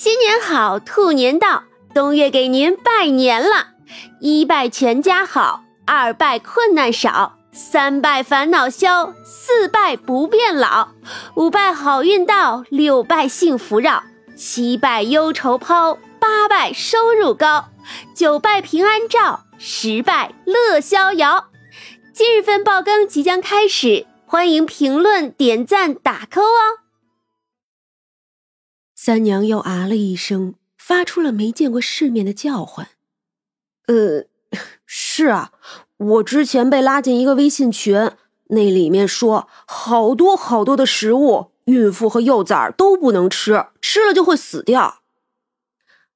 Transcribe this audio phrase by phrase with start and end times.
[0.00, 3.70] 新年好，兔年到，冬月给您拜年了。
[4.20, 10.90] 一拜全家好，二拜困难少，三拜烦恼消，四拜不变老，
[11.34, 14.04] 五拜好运到，六拜幸福绕，
[14.36, 17.64] 七拜忧愁抛，八拜收入高，
[18.14, 21.46] 九拜平安照，十拜乐逍遥。
[22.14, 26.87] 今日份爆更即将开始，欢迎评论、点赞、打 call 哦。
[29.08, 32.88] 三娘又啊了一声，发出了没见过世面的叫唤。
[33.86, 34.26] 呃，
[34.84, 35.52] 是啊，
[35.96, 38.10] 我之前被拉进一个微信群，
[38.48, 45.00] 那里面说好多好多的食物，孕妇和幼崽都不能吃，吃了就会死掉。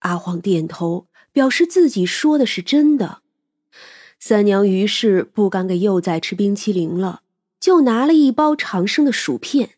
[0.00, 3.22] 阿黄点头，表示自己说的是真的。
[4.20, 7.22] 三娘于是不敢给幼崽吃冰淇淋了，
[7.58, 9.70] 就拿了一包长生的薯片。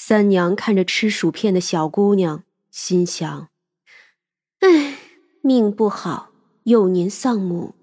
[0.00, 3.48] 三娘看着吃薯片的小姑娘，心想
[4.60, 4.96] ：“哎，
[5.42, 6.30] 命不好，
[6.62, 7.74] 幼年丧母。”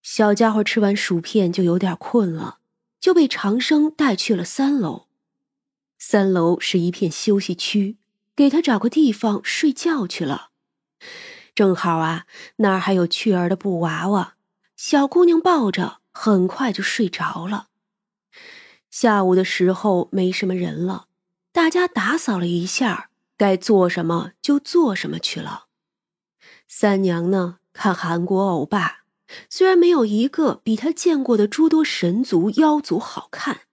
[0.00, 2.58] 小家伙吃完薯片就有点困了，
[3.00, 5.08] 就被长生带去了三楼。
[5.98, 7.96] 三楼是一片休息区，
[8.36, 10.50] 给他找个地方睡觉去了。
[11.56, 12.26] 正好啊，
[12.58, 14.36] 那儿还有雀儿的布娃娃，
[14.76, 17.70] 小姑娘抱着，很快就睡着了。
[18.98, 21.08] 下午的时候没什么人了，
[21.52, 25.66] 大家打扫了一下，该做什么就做什么去了。
[26.66, 29.04] 三娘呢，看韩国欧巴，
[29.50, 33.64] 虽然没有一个比她见过的诸多神族妖族好看，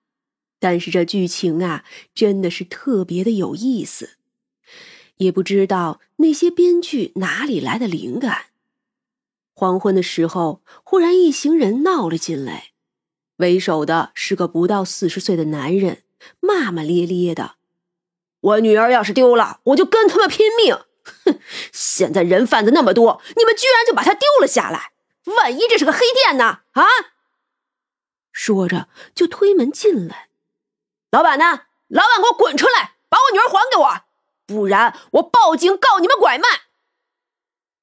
[0.59, 4.17] 但是这剧情啊，真的是特别的有意思。
[5.15, 8.47] 也不知道那些编剧哪里来的灵感。
[9.53, 12.72] 黄昏的时候，忽然一行人闹了进来。
[13.37, 16.03] 为首的是个不到四十岁的男人，
[16.39, 17.55] 骂骂咧咧的
[18.41, 20.77] ：“我女儿要是丢了，我就跟他们拼命！
[21.25, 21.39] 哼，
[21.71, 24.91] 现在人贩子那么多，你们居然就把她丢了下来？
[25.25, 26.61] 万一这是个黑店呢？
[26.73, 26.83] 啊！”
[28.31, 30.29] 说着就推门进来。
[31.11, 31.63] 老板呢？
[31.87, 34.01] 老板，给我滚出来，把我女儿还给我，
[34.45, 36.47] 不然我报警告你们拐卖！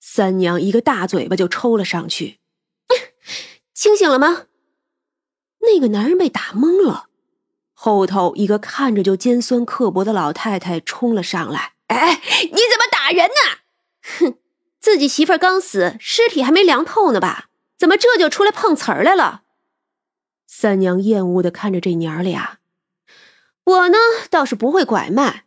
[0.00, 2.40] 三娘一个大嘴巴就抽了上去。
[3.72, 4.46] 清醒了吗？
[5.60, 7.06] 那个男人被打懵了，
[7.72, 13.58] 后头一个看着就尖酸刻薄的老太太冲了上来：“哎，你怎么打人呢？
[14.02, 14.38] 哼，
[14.78, 17.48] 自己媳妇刚死，尸体还没凉透呢吧？
[17.78, 19.42] 怎么这就出来碰瓷儿来了？”
[20.46, 22.58] 三娘厌恶的看着这娘俩
[23.64, 25.44] ：“我呢倒是不会拐卖，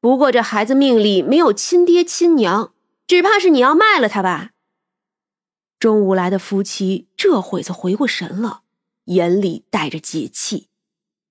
[0.00, 2.72] 不过这孩子命里没有亲爹亲娘，
[3.06, 4.50] 只怕是你要卖了他吧？”
[5.80, 8.63] 中午来的夫妻这会子回过神了。
[9.04, 10.68] 眼里带着解气，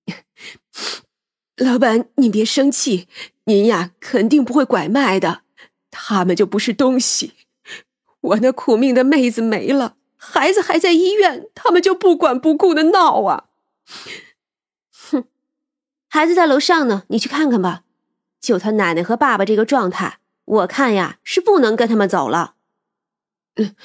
[1.56, 3.08] 老板，您别生气，
[3.44, 5.42] 您呀肯定不会拐卖的，
[5.90, 7.34] 他们就不是东西。
[8.20, 13.48] 我那苦命的妹子没了，孩子还在医院，他们就不管不顾的闹啊！
[14.90, 15.24] 哼，
[16.08, 17.82] 孩子在楼上呢，你去看看吧。
[18.40, 22.54] 就他奶奶和爸爸这个状态，我看呀是不能跟他们走了。
[23.56, 23.76] 嗯，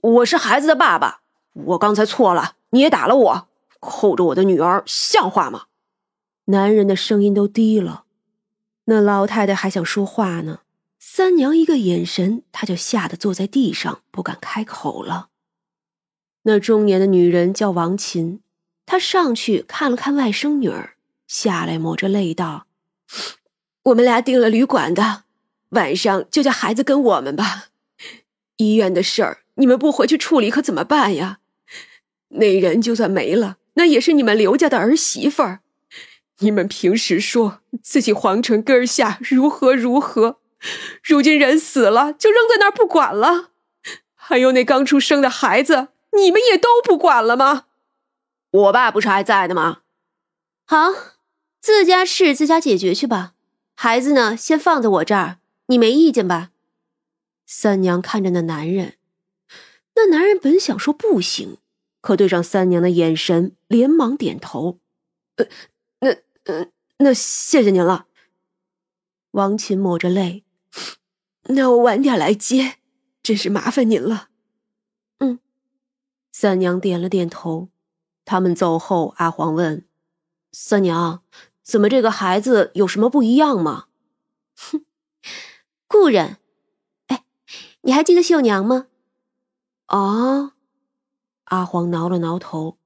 [0.00, 2.55] 我是孩子的爸爸，我刚才错了。
[2.70, 3.48] 你也打了我，
[3.80, 5.66] 扣着我的女儿，像话吗？
[6.46, 8.04] 男人的声音都低了。
[8.84, 10.60] 那老太太还想说话呢，
[10.98, 15.30] 三娘一个眼神，她就吓得坐在地上，不敢开口了。
[16.42, 18.40] 那中年的女人叫王琴，
[18.84, 20.94] 她上去看了看外甥女儿，
[21.26, 22.66] 下来抹着泪道
[23.84, 25.24] ：“我们俩订了旅馆的，
[25.70, 27.66] 晚上就叫孩子跟我们吧。
[28.58, 31.40] 医院的事儿，你们不回去处理可怎么办呀？”
[32.28, 35.60] 那人就算没了，那也是你们刘家的儿媳妇儿。
[36.40, 40.38] 你们平时说自己皇城根下如何如何，
[41.02, 43.50] 如今人死了就扔在那儿不管了。
[44.14, 47.66] 还有那刚出生的孩子，你们也都不管了吗？
[48.50, 49.78] 我爸不是还在的吗？
[50.66, 50.88] 好，
[51.60, 53.32] 自家事自家解决去吧。
[53.74, 56.50] 孩子呢，先放在我这儿，你没意见吧？
[57.46, 58.94] 三娘看着那男人，
[59.94, 61.58] 那男人本想说不行。
[62.06, 64.78] 可对上三娘的眼神，连忙点头。
[65.34, 65.46] 呃，
[65.98, 66.12] 那，
[66.44, 68.06] 呃，那谢谢您了。
[69.32, 70.44] 王琴抹着泪，
[71.48, 72.76] 那我晚点来接，
[73.24, 74.28] 真是麻烦您了。
[75.18, 75.40] 嗯，
[76.30, 77.70] 三娘点了点头。
[78.24, 79.84] 他们走后，阿黄问
[80.54, 81.24] ：“三娘，
[81.64, 83.86] 怎么这个孩子有什么不一样吗？”
[84.54, 84.84] 哼，
[85.88, 86.36] 故人。
[87.08, 87.24] 哎，
[87.80, 88.86] 你还记得秀娘吗？
[89.88, 90.52] 哦。
[91.46, 92.78] 阿黄挠了挠头，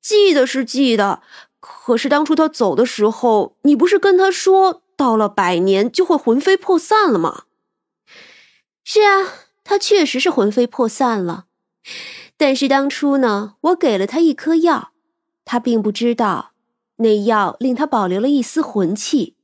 [0.00, 1.22] 记得是记得，
[1.60, 7.44] 可是当初他走的时候，你不是跟他说到了百年就会魂飞魄散了吗？
[8.84, 9.32] 是啊，
[9.64, 11.46] 他确实是魂飞魄散了。
[12.36, 14.90] 但是当初呢，我给了他一颗药，
[15.44, 16.52] 他并不知道，
[16.96, 19.36] 那药令他保留了一丝魂气，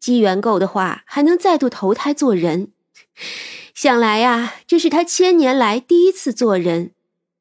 [0.00, 2.72] 机缘够的话，还能再度投胎做人。
[3.74, 6.92] 想来呀，这是他千年来第一次做人，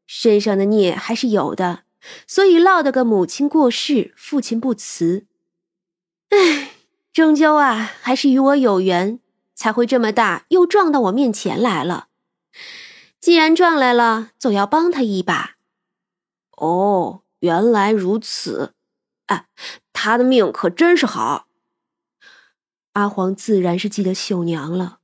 [0.07, 1.83] 身上的孽还是有的，
[2.27, 5.25] 所以落得个母亲过世，父亲不辞。
[6.29, 6.71] 唉，
[7.13, 9.19] 终究啊，还是与我有缘，
[9.53, 12.07] 才会这么大又撞到我面前来了。
[13.19, 15.55] 既然撞来了，总要帮他一把。
[16.51, 18.73] 哦，原来如此。
[19.25, 19.47] 哎，
[19.91, 21.47] 他的命可真是好。
[22.93, 24.99] 阿黄自然是记得秀娘了。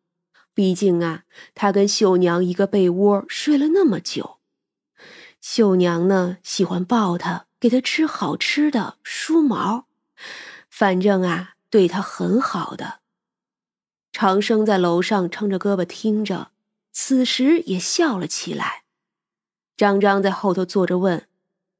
[0.54, 1.24] 毕竟啊，
[1.56, 4.38] 他跟秀娘一个被窝睡了那么久，
[5.42, 9.86] 秀娘呢喜欢抱他，给他吃好吃的，梳毛，
[10.70, 13.00] 反正啊对他很好的。
[14.14, 16.52] 长生在楼上撑着胳膊听着，
[16.92, 18.84] 此时也笑了起来。
[19.76, 21.28] 张张在后头坐着问：“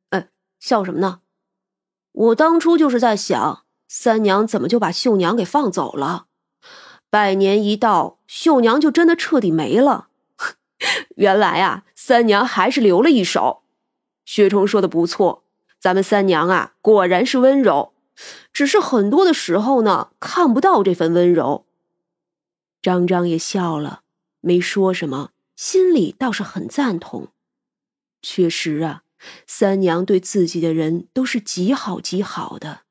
[0.10, 0.30] 哎，
[0.60, 1.22] 笑什么呢？
[2.14, 6.26] 我当初就是在想，三娘怎么就把秀娘给放走了？”
[7.12, 10.08] 百年一到，秀娘就真的彻底没了。
[11.16, 13.64] 原来啊，三娘还是留了一手。
[14.26, 15.44] 薛冲说的不错，
[15.80, 17.94] 咱们三娘啊，果然是温柔，
[18.54, 21.66] 只是很多的时候呢，看不到这份温柔。
[22.82, 24.02] 张张也笑了，
[24.40, 27.30] 没说什么，心里倒是很赞同。
[28.22, 29.04] 确实啊，
[29.46, 32.82] 三娘对自己的人都是极好极好的。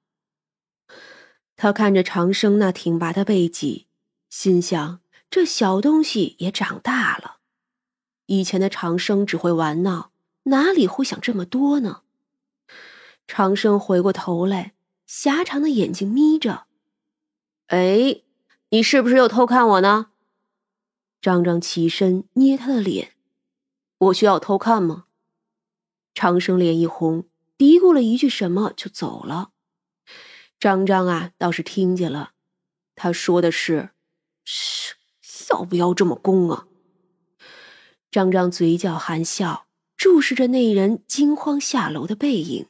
[1.56, 3.86] 他看着长生那挺拔的背脊。
[4.28, 7.39] 心想：这小东西也长大了。
[8.30, 10.12] 以前的长生只会玩闹，
[10.44, 12.02] 哪里会想这么多呢？
[13.26, 14.72] 长生回过头来，
[15.04, 16.66] 狭长的眼睛眯着。
[17.66, 18.22] 哎，
[18.68, 20.12] 你是不是又偷看我呢？
[21.20, 23.14] 张张起身捏他的脸。
[23.98, 25.06] 我需要偷看吗？
[26.14, 27.24] 长生脸一红，
[27.58, 29.50] 嘀咕了一句什么就走了。
[30.60, 32.30] 张张啊，倒是听见了，
[32.94, 33.90] 他说的是。
[34.44, 34.94] 嘘，
[35.50, 36.68] 要不要这么攻啊？
[38.20, 39.64] 张张嘴角含笑，
[39.96, 42.66] 注视着那人惊慌下楼的背影。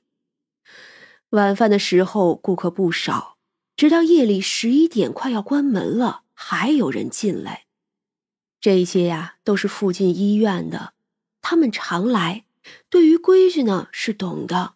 [1.31, 3.37] 晚饭的时候，顾客不少，
[3.75, 7.65] 直到夜里十一点快要关门了，还有人进来。
[8.61, 10.93] 这些呀，都是附近医院的，
[11.43, 12.45] 他们常来，
[12.89, 14.75] 对于规矩呢是懂的。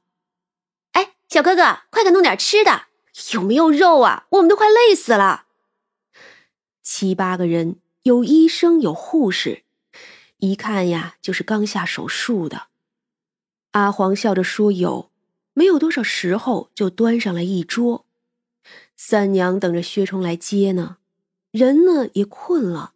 [0.93, 2.87] 哎，小哥哥，快给弄点吃的，
[3.35, 4.27] 有没有肉啊？
[4.31, 5.44] 我们都快累死了。
[6.82, 9.63] 七八个人，有医生，有护士，
[10.38, 12.69] 一看呀，就是刚下手术的。
[13.72, 15.10] 阿黄笑着说：“有。”
[15.56, 18.04] 没有多少时候，就端上来一桌。
[18.96, 20.96] 三娘等着薛冲来接呢，
[21.52, 22.94] 人呢也困了，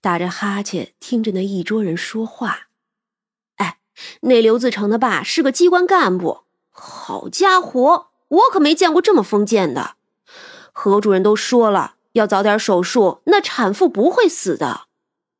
[0.00, 2.68] 打着哈欠听着那一桌人说话。
[3.56, 3.78] 哎，
[4.22, 9.96] 那刘自成的爸是个机关干部，好家伙，我可没见过这么封建的。
[10.72, 11.96] 何主任都说了。
[12.14, 14.86] 要早点手术，那产妇不会死的。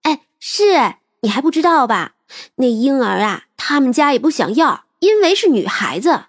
[0.03, 2.15] 哎，是哎，你还不知道吧？
[2.57, 6.27] 那婴儿啊，他们家也不想要，因为是女孩子。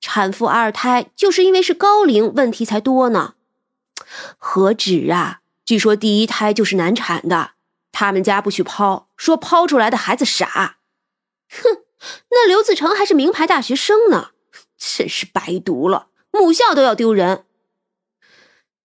[0.00, 3.34] 产妇二胎就是因为是高龄，问题才多呢。
[4.38, 5.40] 何止啊！
[5.64, 7.52] 据说第一胎就是难产的，
[7.92, 10.78] 他们家不许抛，说抛出来的孩子傻。
[11.50, 11.84] 哼，
[12.30, 14.30] 那刘子成还是名牌大学生呢，
[14.76, 17.44] 真是白读了，母校都要丢人。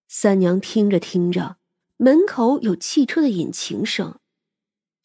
[0.07, 1.55] 三娘听着听着，
[1.97, 4.19] 门口有汽车的引擎声。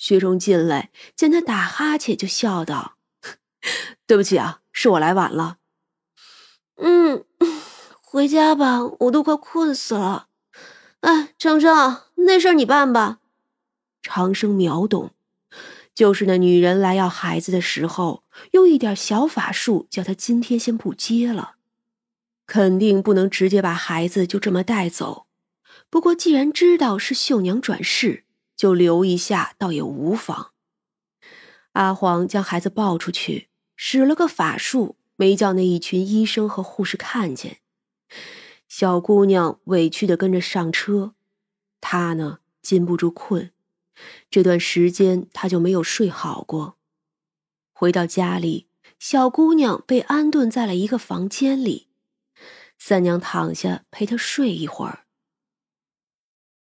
[0.00, 2.96] 薛冲进来，见他打哈欠，就笑道
[4.08, 5.58] ：“对不起啊，是我来晚了。
[6.80, 7.26] ”“嗯，
[8.00, 10.28] 回家吧，我都快困死了。
[11.00, 13.18] ”“哎，长生，那事儿你办吧。”
[14.00, 15.10] 长生秒懂，
[15.94, 21.56] 就是那女人来要孩子的时候，用一点小法术，叫他今天先不接了。
[22.46, 25.26] 肯定不能直接把孩子就这么带走，
[25.90, 28.24] 不过既然知道是秀娘转世，
[28.60, 30.50] 就留一下倒也无妨。
[31.72, 37.60] 阿黄将孩子抱出去，使了个法术，没叫那一群医生和护士看见。
[38.68, 41.14] 小姑娘委屈的跟着上车，
[41.80, 43.50] 她呢禁不住困，
[44.30, 46.76] 这段时间她就没有睡好过。
[47.72, 51.88] 回到家里，小姑娘被安顿在了一个房间里。
[52.78, 55.06] 三娘躺下陪她睡一会儿，